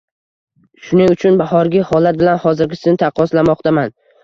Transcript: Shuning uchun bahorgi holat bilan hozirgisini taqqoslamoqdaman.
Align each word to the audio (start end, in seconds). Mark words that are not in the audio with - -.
Shuning 0.87 1.13
uchun 1.15 1.37
bahorgi 1.43 1.85
holat 1.91 2.19
bilan 2.23 2.41
hozirgisini 2.47 3.03
taqqoslamoqdaman. 3.05 3.97